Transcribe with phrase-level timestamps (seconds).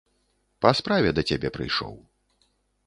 [0.65, 1.95] Па справе да цябе прыйшоў.